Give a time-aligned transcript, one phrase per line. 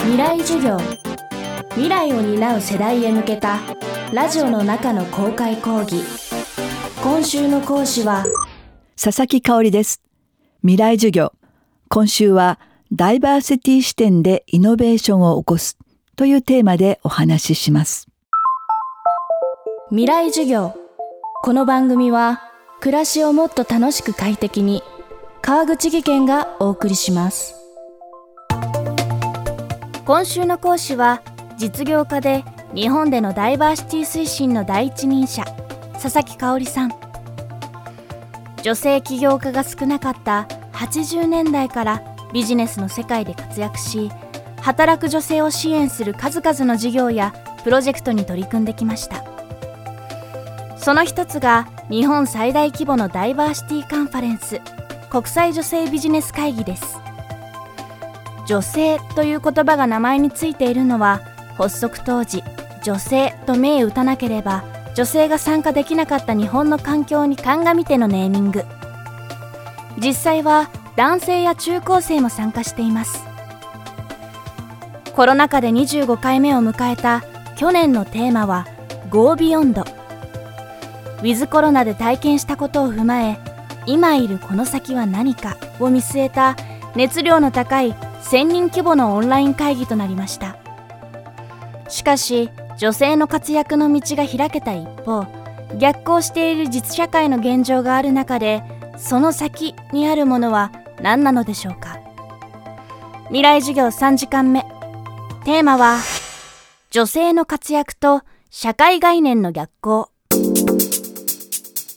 [0.00, 0.78] 未来授業。
[1.70, 3.58] 未来を担う世代へ向けた
[4.12, 6.02] ラジオの中の公開講義。
[7.02, 8.24] 今週の講師は
[9.02, 10.02] 佐々木香織です。
[10.62, 11.32] 未来授業。
[11.88, 12.58] 今週は
[12.92, 15.78] ダイバーシティ視点でイノベーションを起こす
[16.16, 18.08] というテーマでお話しします。
[19.90, 20.74] 未来授業。
[21.42, 22.42] この番組は
[22.80, 24.82] 暮らしをもっと楽しく快適に
[25.40, 27.57] 川口義賢がお送りします
[30.08, 31.20] 今週の講師は
[31.58, 32.42] 実業家で
[32.74, 35.44] 日本でのダイバーシティ推進の第一人者
[36.00, 36.92] 佐々木香織さん。
[38.62, 44.10] 女性起業家が少なかった80年代からビジネスの世界で活躍し
[44.62, 49.22] 働く女性を支援する数々の事業やプロジェクトに取り組んできました。
[50.78, 54.62] その一つが日本最大規模のダイバーシティカンファレンス
[55.10, 57.07] 国際女性ビジネス会議です。
[58.48, 61.20] 女性という言葉が名前についているのは
[61.58, 62.42] 発足当時
[62.82, 64.64] 女性と銘打たなければ
[64.94, 68.64] 女性が参加できなかった日本の環境に鑑みてのネーミング。
[69.98, 73.22] 実際は男性や中高生も参加しています。
[75.14, 77.22] コロナ禍で25回目を迎えた
[77.56, 78.66] 去年のテーマは
[79.10, 83.38] Go Beyond ウィズコロナで体験したことを踏まえ
[83.84, 86.56] 今いるこの先は何かを見据えた
[86.94, 87.94] 熱量の高い
[88.30, 90.58] 1000人規模のオンライン会議となりました。
[91.88, 95.26] しかし女性の活躍の道が開けた一方
[95.78, 98.62] 逆行している実社会の現状がある中で
[98.98, 101.98] その先にあるものは何なのでしょうか？
[103.28, 104.62] 未来授業3時間目。
[105.44, 105.98] テーマは
[106.90, 110.10] 女性の活躍と社会概念の逆行。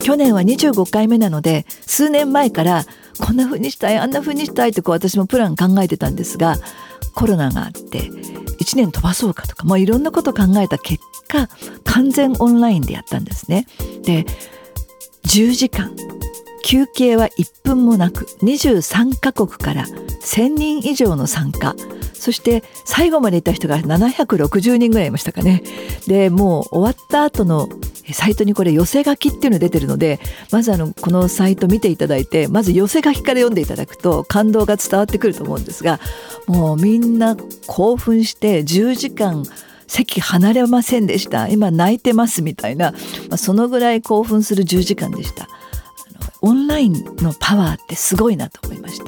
[0.00, 2.84] 去年は25回目なので数年前から
[3.20, 6.56] こんな風にしたいあんな風にしたいとこう私もプラン考えてたんですが
[7.14, 11.48] コロナがあって1年飛ばそうかとか、まあ、いろんなこと考えた結果
[11.84, 13.66] 完全オンラインでやったんですね。
[14.02, 14.24] で
[15.24, 15.94] 10時間
[16.64, 21.74] 休憩は1分もなく23カ国から1,000人以上の参加
[22.12, 25.62] そして最後までいた人が760人ぐらいいましたかね
[26.06, 27.68] でもう終わった後の
[28.12, 30.20] サイトにこれ寄せ書きっていうの出てるので
[30.50, 36.00] まずあのこのサイト見ていただいてまず寄せ書きから読んでいただくと感動が伝わってくると思うんですが
[36.46, 37.36] もうみんな
[37.66, 39.44] 興奮して10時間
[39.88, 41.48] 席離れませんでした。
[41.48, 42.98] 今泣いてますみたいな、ま
[43.34, 45.48] あ、そのぐらい興奮する10時間でした。
[46.42, 49.06] オンラインのパワーってすごいなと思いました。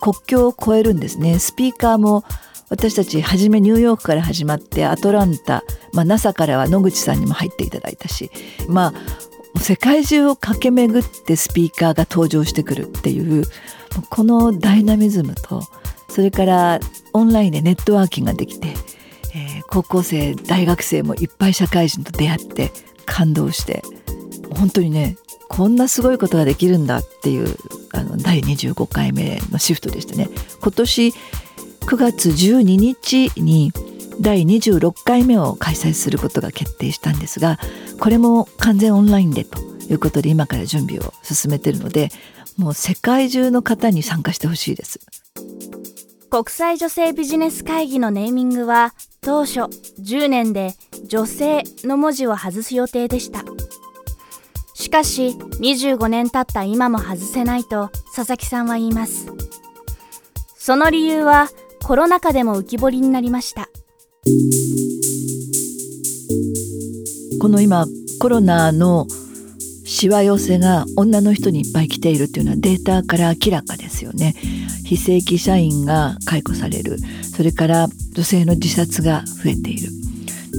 [0.00, 1.38] 国境を越えるんですね。
[1.38, 2.24] スピーカーも
[2.68, 5.62] 私たち初めニューヨークから始まってアトランタ、
[5.92, 8.30] まあ、NASA からは野口さんにも入っていただいたし
[8.68, 8.92] ま
[9.56, 13.44] あ世界中を駆け巡ってスピーカーが登場してくるっていう
[14.10, 15.62] このダイナミズムと
[16.08, 16.80] それから
[17.12, 18.68] オンラインでネットワーキングができて、
[19.34, 22.70] えー、高校生大学生もいっぱい社会人と出会って
[23.06, 23.82] 感動して
[24.54, 25.16] 本当にね
[25.48, 27.56] こんなすごいことができるんだっていう
[27.92, 30.28] あの第25回目のシフトでしたね。
[30.60, 31.14] 今年
[31.86, 33.72] 9月12日に
[34.20, 37.60] 第26回目を開催することが決定したんですが
[38.00, 42.10] これも完全オンラインでということで今から準備を進めているので
[42.58, 44.98] もう世界中の方に参加してほしいです。
[46.28, 49.60] 国際女性ビジネス会議のネーミングは当初
[50.00, 50.74] 10年で
[51.06, 53.44] 女性の文字を外す予定でした。
[54.74, 55.28] しかし
[55.60, 59.28] 25年経った今も外せないと佐々木さんは言います。
[60.56, 61.48] その理由は
[61.86, 63.68] コロナ禍でも浮き彫りになりました。
[67.40, 67.86] この今
[68.18, 69.06] コロナの
[69.84, 74.34] しわ寄せが女の人にいっぱい来ているっていうのはデータから明らかですよね。
[74.84, 76.98] 非正規社員が解雇される。
[77.22, 79.92] それから女性の自殺が増えている。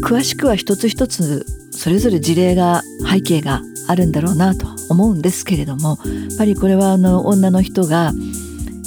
[0.06, 5.98] 詳しくは一つ一つそれぞれ事例が背景があるんだろうなと思うんですけれども
[6.30, 8.14] やっぱりこれはあの女の人が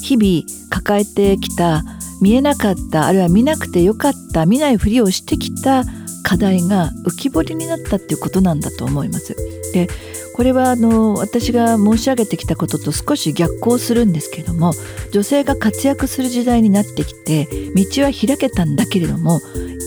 [0.03, 1.85] 日々抱えてきた
[2.21, 5.85] 見えなかったあるいは見なくてよかった見ないふりをしてきた
[6.23, 9.35] 課題が浮き彫りになったっていうことなんだと思います。
[9.73, 9.89] で
[10.35, 14.73] これはあの私が申し上げてきたことと少し逆行するんですけれども
[15.13, 19.41] 女性が活躍する時代になってきて道は開けたんだけれども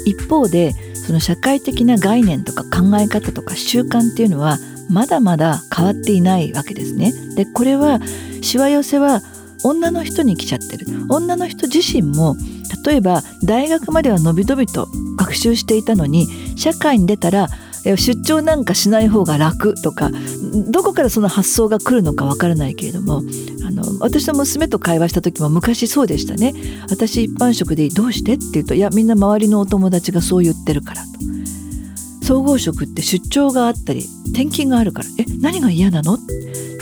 [0.06, 4.58] 一方でその社会的な概念とか考え方とか習慣っていうのは
[4.90, 7.14] まだまだ変わっていないわけですね。
[7.36, 8.00] でこれは
[8.42, 9.22] しわ寄せは
[9.64, 10.88] 女の人に来ちゃってる。
[11.10, 12.36] 女の人自身も
[12.86, 14.88] 例えば大学まではのびのびと
[15.18, 16.28] 学習していたのに
[16.58, 17.48] 社会に出たら
[17.84, 20.10] 出張なんかしない方が楽とか
[20.72, 23.22] どこからその発想が来るのかわからないけれども
[23.66, 26.54] あの私の娘と会話した時も昔そうでしたね。
[26.90, 31.10] 私一般職でどうしてって言うといやみんな周りのお友達がそう言ってるからと。
[32.24, 35.10] 総合職って出張があったり転勤があるから。
[35.20, 36.18] え何が嫌なの？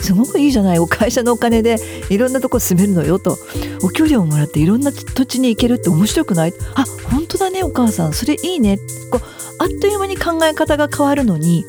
[0.00, 0.78] すごくいいじゃない。
[0.78, 1.76] お会社のお金で
[2.10, 3.36] いろんなとこ住めるのよと。
[3.82, 6.52] お給料をもらっていろんな土地に行けるって面白くない？
[6.74, 8.12] あ本当だねお母さん。
[8.12, 8.78] それいいね。
[9.10, 9.22] こう
[9.58, 11.64] あっという間に考え方が変わるのに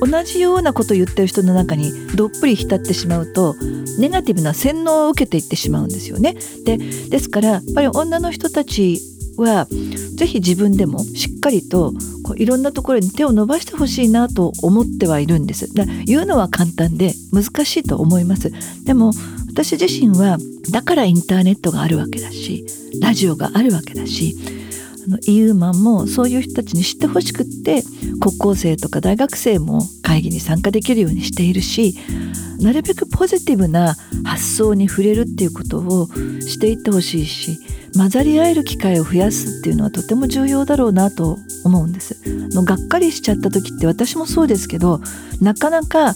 [0.00, 3.54] 同じようなことを言ってる人の中にどっぷり浸ってしまうと
[3.98, 6.34] ネガティブな洗脳を受けていってしまうんですよね。
[6.64, 9.00] でですからやっぱり女の人たち
[9.36, 9.66] は
[10.16, 11.92] ぜひ自分でもしっかりと
[12.28, 15.72] こういろんなところに手を伸ばしてほしいなと思ってはいるんです。
[15.74, 18.52] だ言うのは簡単で難しいと思います。
[18.84, 19.12] でも
[19.48, 20.36] 私自身は
[20.70, 22.66] だからインターネットがあるわけだし
[23.00, 24.36] ラジオがあるわけだし
[25.06, 27.82] あの EU マンもそういう人たちに知ってほしくって
[28.20, 31.96] 高校生とか大学生も会議に参加できるようにしているし
[32.60, 36.08] なるべくポジティブな発想に触れるっていうことを
[36.40, 37.58] していってほしいし
[37.96, 42.17] 混ざり合える機会を増やすっていうのはとても重要だろうなと思うんです
[42.50, 45.00] のがっかりしちゃった時って私もそうですけど
[45.40, 46.14] なかなか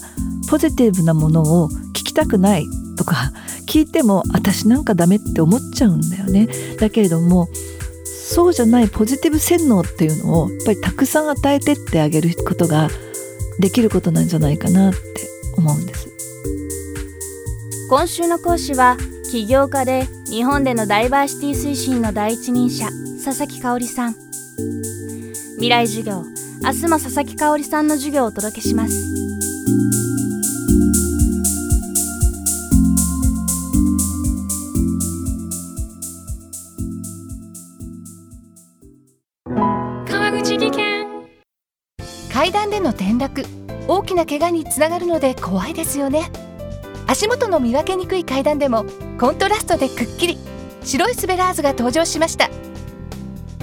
[0.49, 2.65] ポジティブなものを聞きたくない
[2.97, 3.31] とか
[3.67, 6.47] 聞いても私なんかダメって思っちゃうんだよね。
[6.79, 7.49] だけれども
[8.05, 12.89] そうじゃないポジティブ洗脳っていうのをやっぱりたくさん与えてってあげることが
[13.59, 14.99] できることなんじゃないかなって
[15.57, 16.09] 思うんです。
[17.89, 18.97] 今週の講師は
[19.29, 22.89] 起業家で日本でのダイバーシティ推進の第一人者
[23.23, 24.15] 佐々木香織さん。
[25.63, 26.25] 未来授業。
[26.61, 29.01] 明日も佐々木香織さんの授業をお届けします。
[40.05, 41.07] 川口技研。
[42.33, 43.45] 階段での転落。
[43.87, 46.29] 大きな怪我につながるので怖いですよね。
[47.07, 48.83] 足元の見分けにくい階段でも
[49.17, 50.37] コントラストでくっきり。
[50.83, 52.49] 白いスベラーズが登場しました。